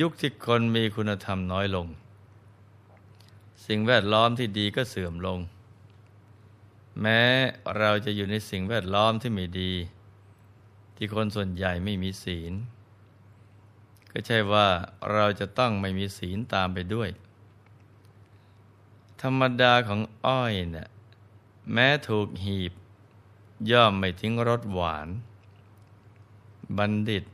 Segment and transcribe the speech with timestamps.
[0.00, 1.86] ยุคที่คนมีคุณธรรมน้อยลง
[3.66, 5.38] สิ่งแวดล้อมที่ดีก็เสื่อมลง
[7.02, 7.22] แม้
[7.78, 9.72] เราจะอยู่ในสิ่งแวดล้อมที่ไม่ดี
[10.96, 12.52] ที่คนส่วนใหญ่ไม่มีศีล
[14.12, 14.66] ก็ใช่ว่า
[15.12, 17.08] เราจะต้องไม่มีศีลตามไปด้วย
[19.22, 20.88] ธรรมดาของอ้อยเนะ่ย
[21.72, 22.72] แม้ถูกหีบ
[23.70, 25.08] ย่อมไม่ทิ้งรสหวาน
[26.78, 27.24] บัณฑิต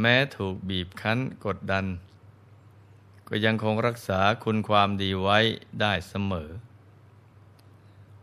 [0.00, 1.86] แม้ถูกบีบคั้นกดดัน
[3.28, 5.38] ก็ยังคงรักษาคุณความดีไว้
[5.80, 6.50] ได้เสมอ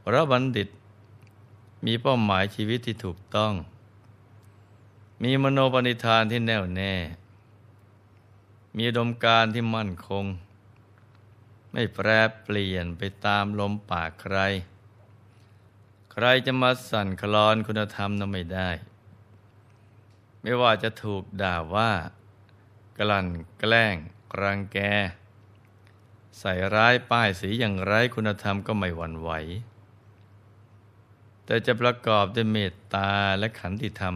[0.03, 0.69] พระบัณฑิต
[1.85, 3.53] มีเป้าหมายชีวิตที่ถูกต้อง
[5.23, 6.93] มีมโนปณิธานที่แน่วแน่
[8.77, 10.25] มีดมการที่มั่นคง
[11.71, 12.07] ไม่แปร
[12.43, 14.37] เปลี่ยนไปตามลมปากใคร
[16.11, 18.69] ใครจะมาสั่นคลอนคุณธรรมนั้นไม่ได้
[20.43, 21.91] ไม่ว่าจะถูกด่าว่า
[22.99, 23.27] กลั่น
[23.59, 23.95] แกล้ง
[24.41, 24.77] รังแก
[26.39, 29.29] ใส่ร้ายป้ายสีอย่างไรคุณธรรมก็ไม่หวั่นไหว
[31.45, 34.15] แต่จะประกอบด้วยเมตตาและขันติธรรม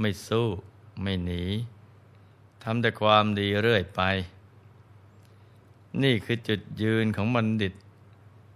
[0.00, 0.48] ไม่สู้
[1.02, 1.44] ไม่หนี
[2.62, 4.02] ทำแต่ความดีเรื่อยไป
[6.02, 7.74] นี่คือจุดยืนของบัณฑิต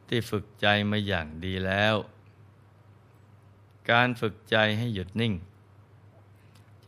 [0.09, 1.95] ที่ฝึกใจมาอย่างดีแล้ว
[3.91, 5.35] การฝึกใจให้หยุดนิ่ง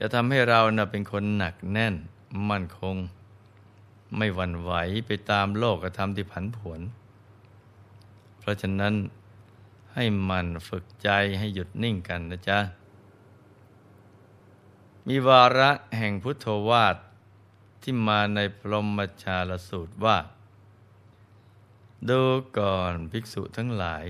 [0.00, 1.94] จะทำให้เรานะเป็นคนหนักแน่น
[2.50, 2.96] มั่นคง
[4.16, 4.72] ไม่หวั่นไหว
[5.06, 6.80] ไปตามโลกธรรมที่ผันผวน
[8.38, 8.94] เพราะฉะนั้น
[9.94, 12.58] ให้มันฝึกใจให้หยุดนิ่งกันนะจ๊ะ
[15.06, 16.96] มีวาระแห่งพุทธวาท
[17.82, 20.18] ที่มาในพรหมชาลสูตรว่า
[22.08, 22.20] ดู
[22.58, 24.04] ก่อนภิกษุทั้งหลาย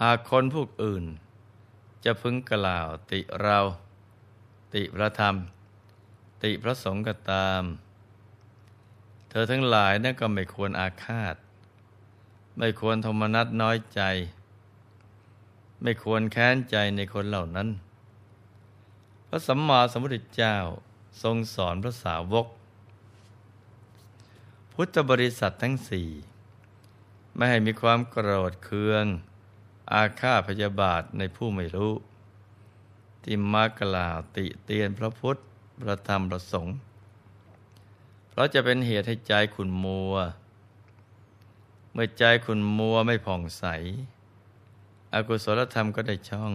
[0.00, 1.04] หากคนพวกอื่น
[2.04, 3.58] จะพึงกล่าวติเรา
[4.74, 5.36] ติพระธรรม
[6.44, 7.62] ติพระสงฆ์ก็ตาม
[9.30, 11.36] เธอทั้งหลายนั่นก็ไม่ควรอาฆาต
[12.58, 14.02] ไม่ควรโทมนัสน้อยใจ
[15.82, 17.68] ไม่ควรแค้นใจในคนเหล่านั้น
[19.28, 20.56] พระสัมมาสัมพุทธเจ้า
[21.22, 22.46] ทรงสอนพระสาวก
[24.72, 26.08] พุทธบริษัททั้งสี่
[27.36, 29.04] ไม่ให้มีความโกรธเคือง
[29.92, 31.92] อาฆาตพยาบาทในผู้ไม่รู้
[33.30, 35.36] ที่มากล่าวติเตียนพระพุทธ
[35.82, 36.76] พระธรรมพระสงฆ์
[38.28, 40.14] เพราะจะเป็นเหตุให้ใจขุนมัว
[41.92, 43.64] เมื่อใจขุนมัวไม่ผ่องใส
[45.14, 46.52] อกุศลธรรมก็ได้ช่อง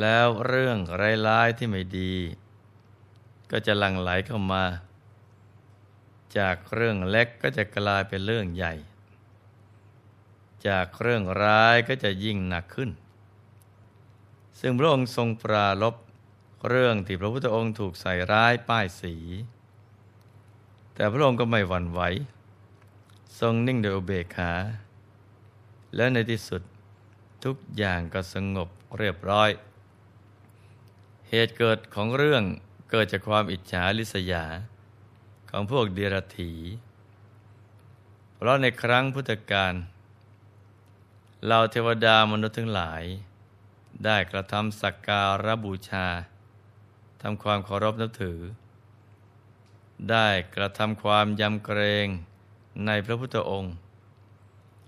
[0.00, 0.78] แล้วเรื่อง
[1.28, 2.14] ร้ายๆที่ไม่ดี
[3.50, 4.64] ก็จะหลั่งไหลเข้ามา
[6.38, 8.74] จากเรื่องเล็กก็จะกลายเป็นเรื่องใหญ่
[10.68, 12.90] จากเรื่องร้ายก็จะยิ่งหนักขึ้น
[14.64, 15.94] ซึ่งพระองค์ทรงปราลบ
[16.68, 19.14] เรื่องที่พระพุทธองค์ถูกใส่ร้ายป้ายสี
[20.94, 22.00] แต่พระองค์ก็ไม่หวั่นไหว
[23.40, 24.52] ทรงนิ่งโดยอุเบกขา
[25.96, 26.62] และในที่สุด
[27.44, 28.68] ทุกอย่างก็สงบ
[28.98, 29.50] เรียบร้อย
[31.28, 32.42] เหตุเกิดของเรื่อง
[32.90, 34.44] เกิดจากความอิจฉาริษยา
[35.50, 36.52] ของพวกเดรัจฉี
[38.34, 39.74] เพราะในครั้งพุทธกาล
[41.46, 43.02] เราเทวดามนุษย์ทั้งหลาย
[44.04, 46.06] ได้กระทำสักการะบูชา
[47.22, 48.40] ทำความเคารพนับถือ
[50.10, 52.06] ได้กระทำความยำเกรง
[52.86, 53.74] ในพระพุทธองค์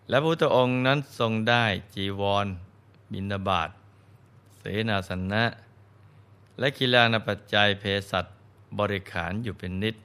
[0.08, 1.64] และพระพุทธองค์นั้นทรงได้
[1.94, 2.46] จีวร
[3.12, 3.70] บินาบาต
[4.58, 5.44] เสนาสนะ
[6.58, 8.24] และกีฬานปัจจัยเพศัต
[8.78, 9.96] บริขารอยู่เป็นนิด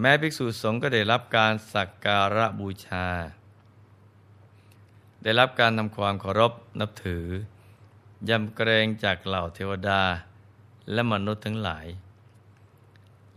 [0.00, 3.06] แม้ภิกษุสงฆ์ก็ได้รับการสักการะบูชา
[5.26, 7.26] ได้รับการทำความเคารพนับถือ
[8.28, 10.02] ยำเกรงจากเหล่าเทวดา
[10.92, 11.86] และมนุษย์ทั้งหลาย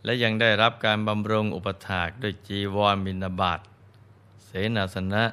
[0.04, 3.60] และยังได้รับการบำรุงอุปถากด้วยจีวรบินาบาต
[4.44, 5.24] เสนาสนะ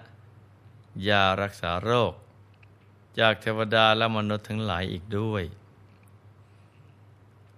[1.09, 2.13] ยารักษาโรค
[3.19, 5.45] จากเทวดาและมนุษย์ทั้งหลายอีกด้วย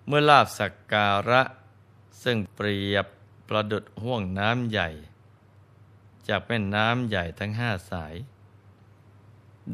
[0.07, 1.43] เมื่อลาบสักการะ
[2.23, 3.07] ซึ่งเปรียบ
[3.49, 4.89] ประดุดห่วงน้ำใหญ่
[6.29, 8.17] จากแม่น้ำใหญ่ทั้งห้าสาย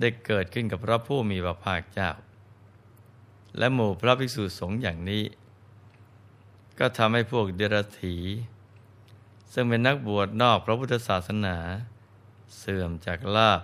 [0.00, 2.11] ได้เกิดขึ้นกับพระผู้มีพระภาคเจ้า
[3.58, 5.25] และหมู่พระภิกษุสงฆ์อย่างนี้
[6.79, 8.14] ก็ทำให้พวกเดรัจฉี
[9.52, 11.56] ซึ่งเป็นนักบวชนอกพระพุทธศาสนา
[12.58, 13.62] เสื่อมจากลาบ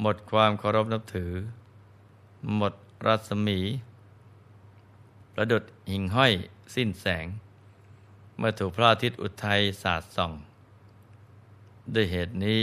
[0.00, 1.32] หมดความเคารพนับถือ
[2.56, 2.74] หมด
[3.06, 3.58] รัศมี
[5.34, 6.32] ประดุดหิ่งห้อย
[6.74, 7.26] สิ้นแสง
[8.36, 10.32] เมื่อถูกพระอาทิตย์อุทัยสาดส่อง
[11.94, 12.62] ด้วยเหตุนี้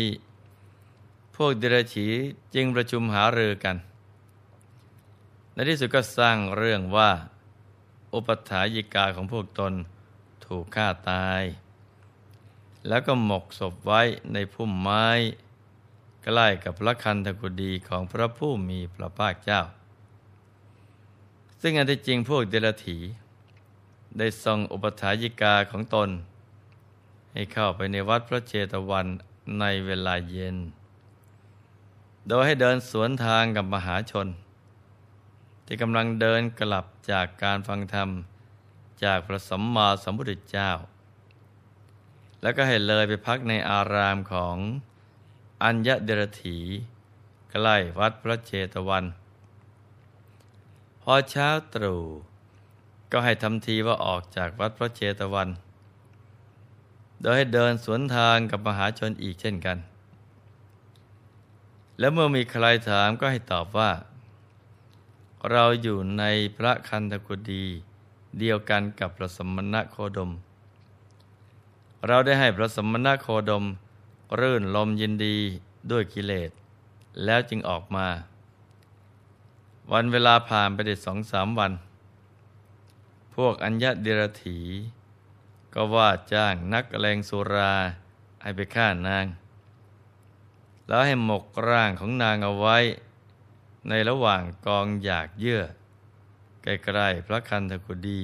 [1.35, 2.07] พวกเดรัจฉี
[2.55, 3.75] จึงประชุมหารือกัน
[5.53, 7.11] ในที่สุดก็สร้างเรื่องว่า
[8.13, 9.73] อุปถายิกาของพวกตน
[10.45, 11.43] ถูกฆ่าตาย
[12.87, 14.01] แล้วก็หมกศพไว้
[14.33, 15.07] ในพุ่มไม้
[16.23, 19.61] ใกล้กับพระคันธกุฎีของพระผู้มีพระภาคเจ้า
[21.61, 22.97] ซึ่งอันที่จริงพวกเดลถี
[24.17, 26.09] ได้ส่งอุปถายิกาของตน
[27.33, 29.07] ให้เข้าไปในวัดพระเจตวัน
[29.59, 30.57] ในเวลาเย็น
[32.27, 34.27] โดยให้เดินสวนทางกับมหาชน
[35.65, 38.09] ที่กำลังเดินกลับจากการฟังธรรม
[39.03, 40.71] จากพระสัมมาสัมพุทธเจ้า
[42.41, 44.57] แล้วก็ให้เลยไปพักในอารามของ
[45.63, 46.57] อัญญเดรถี
[47.51, 49.05] ใกล้วัดพระเจตวัน
[51.01, 52.01] พอเช้าตรู่
[53.11, 55.49] ก็ให้ทำทีว่าออกจากวัดพระเจตวัน
[57.21, 59.77] โดยให้เดินสวนทางกับมหาชนอีกเช่นกัน
[62.03, 63.91] แล้วเมื่อมีใครถามก็ให้ตอบว่า
[65.51, 66.23] เราอยู่ใน
[66.57, 67.65] พระคันธกุฎี
[68.39, 70.31] เดียวกันกับพระสมณะโคดม
[72.07, 73.65] เราได้ให้พระสมณะโคดม
[74.39, 75.37] รื่นลมยินดี
[75.91, 76.51] ด้วยกิเลส
[77.25, 78.07] แล้วจึงออกมา
[79.91, 81.71] วันเวลาผ่านไปได้สองสามวัน
[83.35, 84.59] พวกอัญญเดรถี
[85.73, 87.73] ก็ว่าจ้างนักแรงสุรา
[88.41, 89.27] ให้ไปฆ่านาง
[90.87, 92.77] แล้วให้หมกร่างของนางเอาไว้
[93.89, 95.63] ในระหว่างกองอยากเยื่อ
[96.63, 98.21] ใกล้ๆพระคันธกุฎี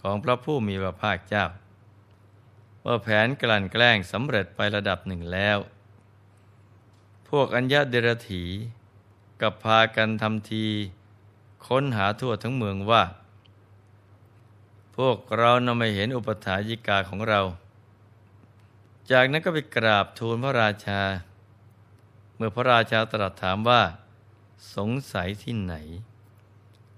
[0.00, 1.46] ของพระผู้มีพระภาคเจ้า
[2.80, 5.58] เมื่อแผนกลั่นแกล้งสำเร็จไประดับหนึ่งแล้ว
[7.28, 8.44] พวกอัญญาเดรถี
[9.40, 10.66] กับพากันทำที
[11.66, 13.02] ค้นหาทั่วทั้งเมืองว่า
[14.96, 17.40] พวกเรานำไม่เห็นอุปถายิกาของเรา
[19.10, 21.00] จากนั้นก็ไปกราบทูลพระราชา
[22.36, 23.82] เมื่อพระราชาตรัสถามว่า
[24.76, 25.74] สงสัยที่ไหน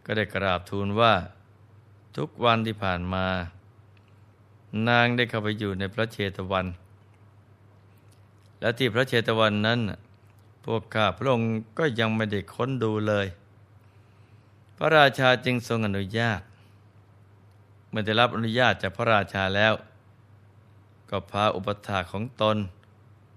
[0.04, 1.14] ก็ได้กราบทูลว่า
[2.16, 3.26] ทุกวันที่ผ่านมา
[4.88, 6.66] นางได้เข้าไปอยู่ในพระเชตวัน
[8.60, 9.80] และที่พระเชตวันนั้น
[10.64, 13.26] พวกข้าพระองค์ก็ยังไม่ได้ค้นดูเลย
[14.76, 16.40] พระราชาจึงทรงอนุญาต
[17.88, 19.74] เมื่อได้รับอนุญาตจากพระราชาแล้ว
[21.10, 22.56] ก็พาอุปถาของตน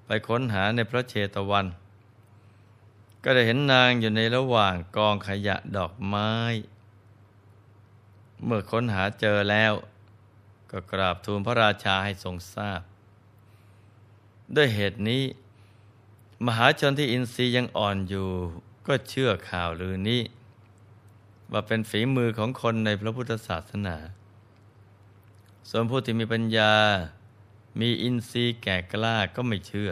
[0.06, 1.66] ไปค้นหาในพระเชตวัน
[3.24, 6.31] ก็ได้เห็นนางอยู่ในระหว่างกองขยะดอกไม้
[8.44, 9.74] เมื่อค้นหาเจอแล้ว
[10.71, 12.81] ก็กราบทูลพระราชาให้ทรงทราบ
[14.56, 15.24] ด้วยเหตุนี้
[16.45, 18.30] มหาชนที่อินทรีย์ยังอ่อนอยู่
[18.88, 20.22] ก็เชื่อข่าวลือนี้
[21.51, 23.98] ว่าเป็นฝีมือของคนในพระพุทธศาสนา
[25.69, 26.74] ส่วนผู้ที่มีปัญญา
[27.79, 29.91] มีอินทรีย์แก่กล้าก็ไม่เชื่อ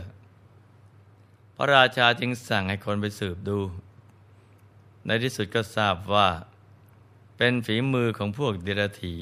[1.60, 3.60] พระราชาจึงสั่งให้คนไปสืบดู
[5.06, 6.30] ในที่สุดก็ทราบว่า
[7.38, 9.16] เป็นฝีมือของพวกเดรัจฉี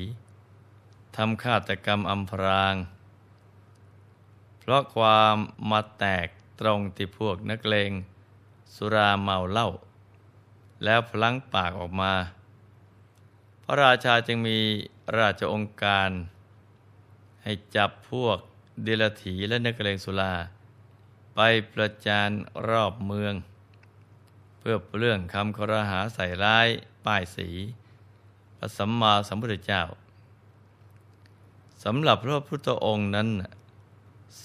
[1.15, 2.75] ทำฆาตกรรมอำพราง
[4.59, 5.35] เพราะความ
[5.69, 6.27] มาแตก
[6.59, 7.91] ตรงที่พวกนักเลง
[8.75, 9.69] สุราเมาเหล้า
[10.83, 12.13] แล้วพลั้งปากออกมา
[13.63, 14.59] พระราชาจึงมี
[15.17, 16.09] ราชองค์การ
[17.43, 18.37] ให้จับพวก
[18.83, 20.33] เดรัจฉีและนักเลงสุรา
[21.35, 21.39] ไป
[21.73, 22.29] ประจาน
[22.69, 23.33] รอบเมือง
[24.59, 26.67] เพื่อเรื่องคำครหาใส่ร้าย
[27.05, 27.49] ป้ายสี
[28.57, 29.83] พระสัมมาสัมพุทธเจ้า
[31.83, 33.29] สำหรับพระพุทธองค์นั้น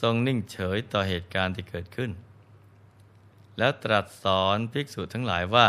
[0.01, 2.11] ทรงนิ่งเฉยต่อเหตุการณ์ที่เกิดขึ้น
[3.59, 5.69] แล้วตรัสสอนภิกษุทั้งหลายว่า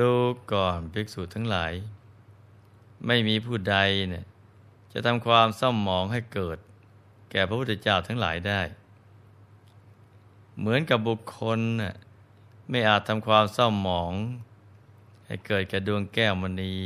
[0.00, 0.12] ดู
[0.52, 1.72] ก่อนภิกษุทั้งหลาย
[3.06, 3.76] ไม่มีผู้ใด
[4.08, 4.24] เนี่ย
[4.92, 6.58] จะทำความเศร้าหมองให้เกิด
[7.30, 8.60] แก่พระพุทธเจ้าทั้งหลายได้
[10.58, 11.60] เหมือนกับบุคคล
[12.70, 14.12] ไม่อาจทำความเศร้าหมอง
[15.26, 16.76] ให้เกิดแก่ดวงแก้วมณี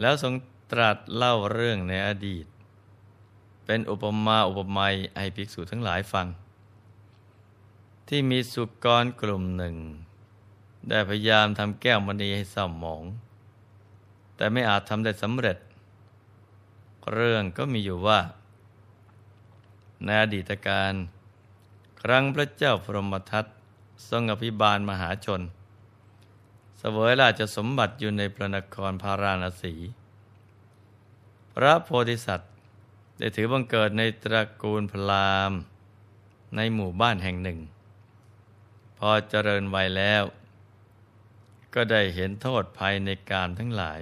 [0.00, 0.34] แล้วทรง
[0.72, 2.46] ตรัสเล่าเรื่องในอดีต
[3.64, 6.26] เป็นอุปมาอุปไมยให้ภิกษุทั้งหลายฟัง
[8.08, 9.76] ที่มีสุกรกลุ่มหนึ่ง
[10.88, 13.02] ได้พยายามทำแก้วมณีให้เศร้าหมอง
[14.36, 15.56] แต่ไม่อาจทำได้สำเร็จ
[17.12, 18.20] เรื่องก็มีอยู่ว่า
[20.04, 20.92] ในอดีตการ
[22.02, 23.46] ครั้งพระเจ้าพรหมทัต
[24.08, 25.42] ทรงอภิบาลมหาชน
[26.78, 29.74] เสวยราชสมบัติอยู่ในพระนครพาราณสี
[31.54, 32.52] พระโพธิสัตว์
[33.18, 35.58] ได้ถือบังเกิดในตระกูลพราหมณ์
[36.56, 37.58] ในหมู่บ้านแห่งหนึ่ง
[38.98, 40.22] พอเจริญวัยแล้ว
[41.74, 44.00] ก็ได้เห็นโทษภัยในการทั้งหลาย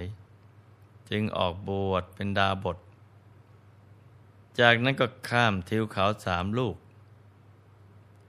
[1.09, 2.77] จึงออกบวชเป็นดาบท
[4.59, 6.75] จากนั้นก็ข้ามทิวเขาสามลูก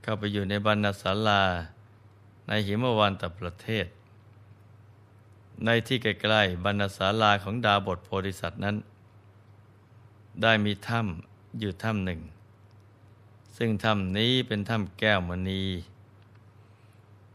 [0.03, 1.43] เข้าไปอยู่ในบรรณศาลา
[2.47, 3.87] ในหิมวันตประเทศ
[5.65, 8.77] ในที่ใกล้ๆบรรณศาลาของดาบทโพธิสัตว์นั้น
[10.43, 12.21] ได้มีถ้ำอยู่ถ้ำหนึ่ง
[13.57, 15.65] ซึ่งถ้ำนี้เป็นถ้ำแก้วมณี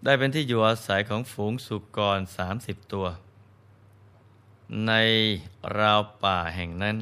[0.04, 3.06] ได้เป็นที่อยู่อาศัยของฝูงสุกรสามสิบตัว
[4.88, 4.92] ใน
[5.78, 6.96] ราวป่าแห่งนั้น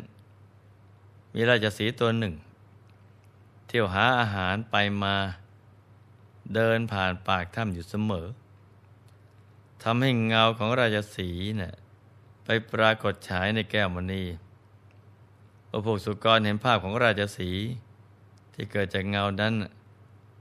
[1.34, 2.34] มีราชสีตัวหนึ่ง
[3.68, 5.15] เที่ยวหาอาหารไปมา
[6.55, 8.27] เดินผ่านปากถ้ำอยู่เสมอ
[9.84, 11.74] ทำให้เงาของราชสีเนะ่ย
[12.43, 14.24] ไปปรากฏฉายในแก้วมณี
[15.70, 17.51] อพวกสุกรเห็นภาพของราชสี
[18.53, 19.53] ที่เกิดจากเงานั้น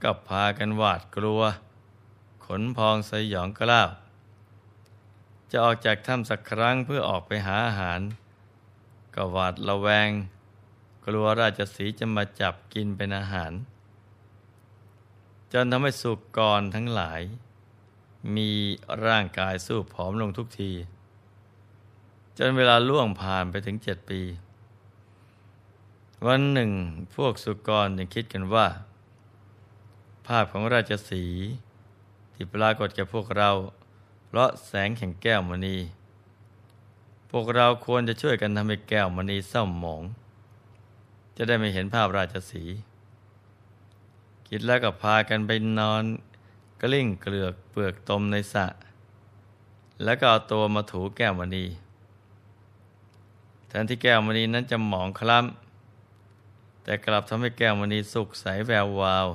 [0.03, 1.41] ก็พากันหวาดกลัว
[2.45, 3.89] ขนพองสยองกล้าว
[5.51, 8.01] จะออกจากถ้ำสักครั้งเพื่อออกไปหาอาหาร
[9.15, 10.09] ก็หวาดระแวง
[11.05, 13.51] กลัวราชสีจะมาจับกินเป็นอาหาร
[15.53, 17.21] จนทำให้สุกรทั้งหลาย
[18.35, 18.51] มี
[19.05, 20.71] ร่างกายสู้ผอมลงทุกที
[22.37, 24.21] จนเวลาล่วงผ่านไปถึงเจ็ดปี
[26.27, 26.71] วันหนึ่ง
[27.15, 28.67] พวกสุกรยังคิดกันว่า
[30.27, 31.23] ภาพของราชสี
[32.33, 33.49] ที่ปรากฏแก่พวกเรา
[34.27, 35.77] เพราะแสงแห่งแก้วมณี
[37.31, 40.01] พวกเราควรจะช่วยกันทำให้แก้วมณีเศร้าหมอง
[41.37, 42.63] จะได้ไม่เห็นภาพราชสี
[44.53, 46.03] คิดแล้วก็พากันไปนอน
[46.81, 48.65] กลิ้งเกลือกเปลือกตมในสระ
[50.03, 51.65] แล้วก็เอาตัวมาถูแก้วมณี
[53.67, 59.27] แทนที่แก้วมณีนั้นจะหมองคล้ำแต่กลับทำให้แก้วมณีสุกใสแวววาว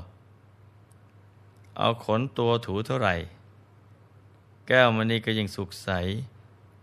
[1.78, 3.14] เอาขนตัวถูเท่าไหร่
[4.68, 5.90] แก้วมณีก็ยิ่งสุกใส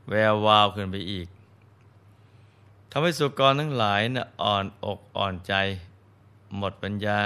[0.09, 1.27] แวววาวขึ้นไปอีก
[2.91, 5.53] ทำให้สุกรทั้งหลายนะ่ะอ่อนอกอ่อนใจ
[6.57, 7.19] หมดปัญญา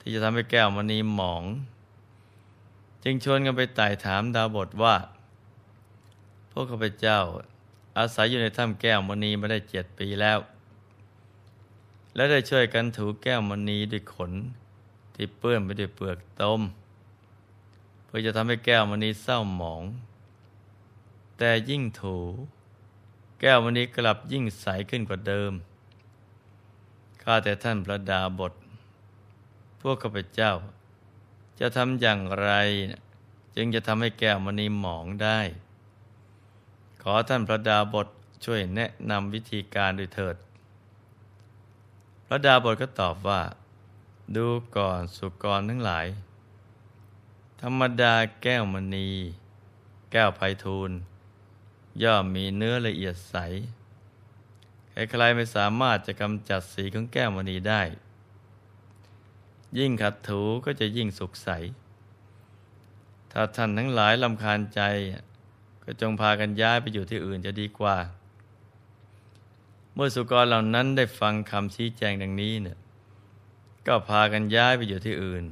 [0.00, 1.44] ที่จะทำให้แก้วมณีหมอง
[3.02, 4.96] จึงชวนกันไปไต่ถามดาวบทว่า
[6.50, 7.20] พวกข้าพเจ้า
[7.98, 10.38] อาศัยอยู่ในถ้ำแก้วมณีมาได้เจ็ดปีแล้ว
[12.14, 14.32] และได้ช่วยกันถูแก้วมณีด้วยขน
[15.14, 16.60] ที่เปื้อนไปด้วยเปลือกตม
[18.04, 19.82] เพื่อจะทำให้แก้วมณีเศร้าหมอง
[21.38, 22.16] แต่ยิ่งถู
[23.40, 25.52] แก้วมณีกลับยิ่งใสขึ้นกว่าเดิม
[27.22, 28.52] ข้าแต่ท่านพระดาบท
[29.80, 30.52] พวกข้าพเจ้า
[31.60, 32.50] จะทำอย่างไร
[33.56, 35.40] จึงจะทำให้แก้วมณีหมองได้
[37.02, 38.08] ขอท่านพระดาบท
[38.44, 40.36] ช่วยแนะนำวิธีการด้วยเถิด
[42.26, 43.42] พระดาบทก็ตอบว่า
[44.36, 44.46] ดู
[44.76, 46.06] ก่อนสุกรทั้งหลาย
[47.60, 49.08] ธรรมดาแก้วมณี
[50.12, 50.90] แก้วไพทูล
[52.02, 53.36] ย่อมมีเนื้อละเอียดใส
[54.92, 57.82] ใครๆไม่สามารถจะกำจัดสีของแก้วมณีได้
[59.78, 61.48] ยิ่งขัดถูก็จะยิ่งสุขใส
[63.32, 64.80] ถ้าท่านทั้งหลายลำคาญใจ
[65.84, 67.96] ก็จงพากันย้ายไปอยู่ที่อื่นจะดีกว่า
[69.94, 72.78] เมื่อสุกรเหล่านั้นได้ฟังคำชี้แจงดังนี้เนี่ย
[73.86, 75.44] ก็พากันย้ายไปอยู่ที่อื่น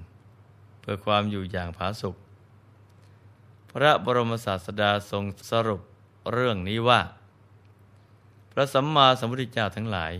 [0.81, 2.17] เพื่อความอยู่อย่างผาสุก
[3.71, 5.81] พระบรมศาสดาทรงสรุป
[6.33, 7.01] เรื่องนี้ว่า
[8.53, 10.13] พระสัมมาสัมพุทธเจ้าทั้งหลาย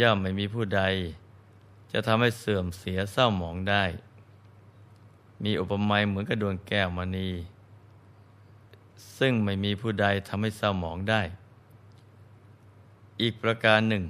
[0.00, 0.82] ย่อมไม่มีผู้ใด
[1.92, 3.84] จะทำให้เสื่อมเสียเศร้าหมองได้
[5.44, 7.30] มีอุปมาเหมือนกับดวงแก้วมณี
[9.18, 11.22] ซึ่งไม่มีผู้ใดทำให้เศร้าหมองได้
[13.20, 14.04] อีกประการหนึ่ง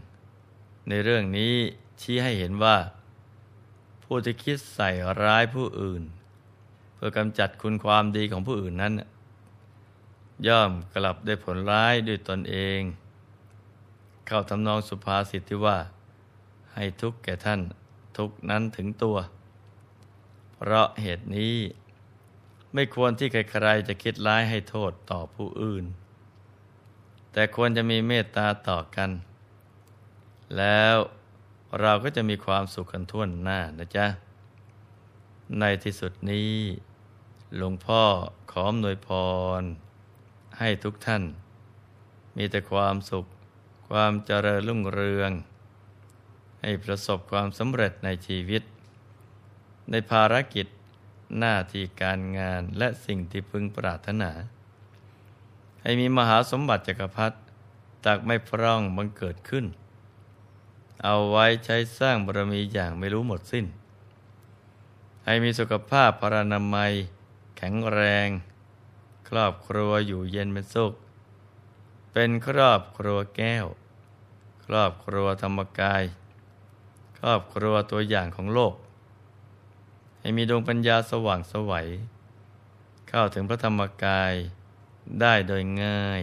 [0.88, 1.54] ในเรื่องนี้
[2.00, 2.76] ชี้ให้เห็นว่า
[4.04, 4.90] ผู้ที่คิดใส่
[5.22, 6.02] ร้ายผู้อื่น
[6.94, 8.92] เพื่อกำจัดคุณความดีของผู้อื่นนั้น
[10.46, 12.80] ย่อมกลับได้ผลร้ายด้วยตนเอง
[14.26, 15.78] เข้าทำนองสุภาษิตที่ว่า
[16.76, 17.60] ให้ทุกแก่ท่าน
[18.16, 19.16] ทุกนั้นถึงตัว
[20.54, 21.56] เพราะเหตุนี้
[22.74, 25.84] ไม่ควรที่ใครๆจะคิดร้ายให้โทษต่อผู้อื่น
[27.32, 29.10] แต่ควรจะมีเมตตาต่อกัน
[30.56, 30.96] แล้ว
[31.80, 34.06] เราก็จะมีความสุขกันทั่วหน้านะจ๊ะ
[35.58, 36.54] ในที่สุดนี้
[37.56, 38.02] หลวงพ่อ
[38.50, 39.08] ขออำนวยพ
[39.60, 39.62] ร
[40.58, 41.22] ให้ทุกท่าน
[42.36, 43.24] มีแต่ความสุข
[43.88, 45.30] ความเจริญรุ่งเรือง
[46.68, 48.62] ให้ประสบความสำเร็จในชีวิต
[49.90, 50.66] ในภารกิจ
[51.38, 54.30] หน้าที่การงานและสิ่งที่พึงปรารถนา
[55.82, 57.36] ให้มีมหาสมบัติจักรพรรดิ
[58.04, 59.64] ตักไม่พร่องบังเกิดขึ้น
[61.04, 63.66] เอาไว้ใช้สร้างบารมีอย่างไม่รู้หมดสิ้น
[65.24, 66.92] ให้มีสุขภาพพรานามัย
[67.56, 68.28] แข็งแรง
[69.28, 70.92] ครอบครัวอยู่เย็นเป็นสุข
[72.12, 73.66] เป็นครอบครัวแก้ว
[74.64, 76.04] ครอบครัวธรรมกาย
[77.28, 78.74] ครอบครัวตัวอย่างของโลก
[80.20, 81.88] ให้มีดวงปัญญาสว่างสวัย
[83.08, 84.34] เข้าถึงพระธรรมกาย
[85.20, 86.22] ได้โดยง่าย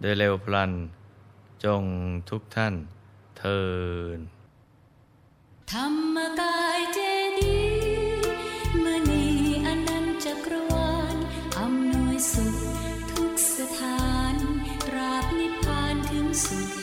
[0.00, 0.72] โดยเร็วพลัน
[1.64, 1.82] จง
[2.30, 2.74] ทุกท่าน
[3.38, 3.62] เทิ
[4.16, 4.18] น
[5.72, 6.98] ธรรมกายเจ
[7.38, 7.58] ดี
[8.84, 9.24] มณี
[9.66, 11.16] อนันจักรวาล
[11.58, 12.56] อำนวยสุข
[13.10, 14.34] ทุกสถาน
[14.94, 16.77] ราบนิพพานถึงสุข